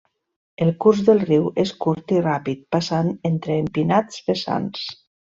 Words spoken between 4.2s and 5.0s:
vessants.